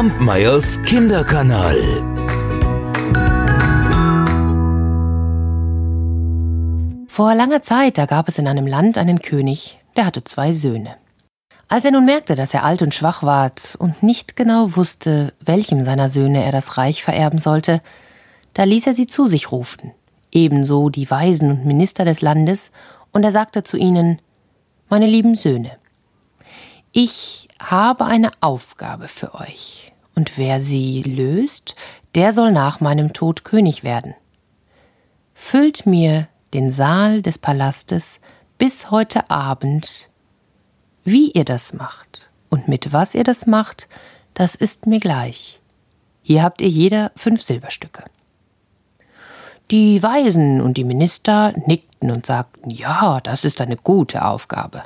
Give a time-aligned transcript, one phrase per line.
[0.00, 1.76] Kampmeyers Kinderkanal.
[7.06, 10.96] Vor langer Zeit, da gab es in einem Land einen König, der hatte zwei Söhne.
[11.68, 15.84] Als er nun merkte, dass er alt und schwach ward und nicht genau wusste, welchem
[15.84, 17.82] seiner Söhne er das Reich vererben sollte,
[18.54, 19.92] da ließ er sie zu sich rufen,
[20.32, 22.72] ebenso die Weisen und Minister des Landes,
[23.12, 24.18] und er sagte zu ihnen
[24.88, 25.72] Meine lieben Söhne,
[26.92, 29.89] ich habe eine Aufgabe für euch,
[30.20, 31.76] und wer sie löst,
[32.14, 34.14] der soll nach meinem Tod König werden.
[35.32, 38.20] Füllt mir den Saal des Palastes
[38.58, 40.10] bis heute Abend.
[41.04, 43.88] Wie ihr das macht und mit was ihr das macht,
[44.34, 45.62] das ist mir gleich.
[46.20, 48.04] Hier habt ihr jeder fünf Silberstücke.
[49.70, 54.82] Die Weisen und die Minister nickten und sagten, ja, das ist eine gute Aufgabe.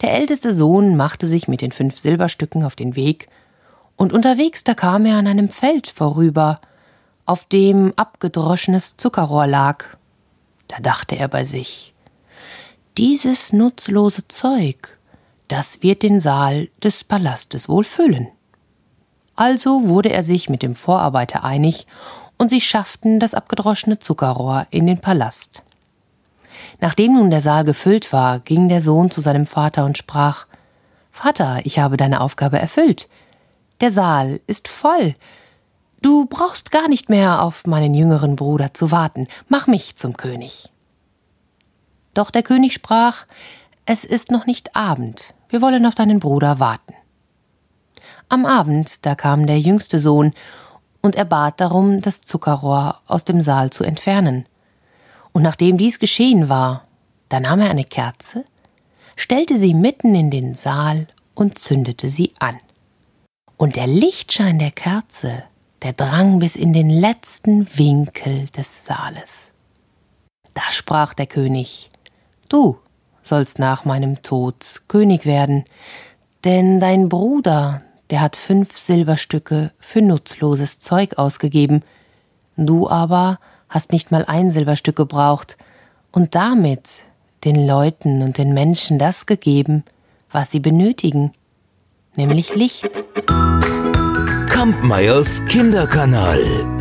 [0.00, 3.28] Der älteste Sohn machte sich mit den fünf Silberstücken auf den Weg,
[3.98, 6.60] und unterwegs da kam er an einem Feld vorüber,
[7.26, 9.84] auf dem abgedroschenes Zuckerrohr lag.
[10.68, 11.92] Da dachte er bei sich
[12.96, 14.96] Dieses nutzlose Zeug,
[15.48, 18.28] das wird den Saal des Palastes wohl füllen.
[19.34, 21.86] Also wurde er sich mit dem Vorarbeiter einig,
[22.38, 25.64] und sie schafften das abgedroschene Zuckerrohr in den Palast.
[26.80, 30.46] Nachdem nun der Saal gefüllt war, ging der Sohn zu seinem Vater und sprach
[31.10, 33.08] Vater, ich habe deine Aufgabe erfüllt.
[33.80, 35.14] Der Saal ist voll.
[36.00, 39.26] Du brauchst gar nicht mehr auf meinen jüngeren Bruder zu warten.
[39.48, 40.70] Mach mich zum König.
[42.14, 43.26] Doch der König sprach
[43.84, 45.34] Es ist noch nicht Abend.
[45.48, 46.94] Wir wollen auf deinen Bruder warten.
[48.28, 50.32] Am Abend, da kam der jüngste Sohn,
[51.00, 54.46] und er bat darum, das Zuckerrohr aus dem Saal zu entfernen.
[55.32, 56.84] Und nachdem dies geschehen war,
[57.28, 58.44] da nahm er eine Kerze,
[59.16, 62.58] stellte sie mitten in den Saal und zündete sie an.
[63.58, 65.42] Und der Lichtschein der Kerze,
[65.82, 69.50] der drang bis in den letzten Winkel des Saales.
[70.54, 71.90] Da sprach der König
[72.48, 72.78] Du
[73.24, 75.64] sollst nach meinem Tod König werden,
[76.44, 81.82] denn dein Bruder, der hat fünf Silberstücke für nutzloses Zeug ausgegeben,
[82.56, 85.56] du aber hast nicht mal ein Silberstück gebraucht
[86.12, 87.02] und damit
[87.44, 89.82] den Leuten und den Menschen das gegeben,
[90.30, 91.32] was sie benötigen,
[92.14, 92.88] nämlich Licht.
[94.58, 96.77] Kampmeyers Kinderkanal.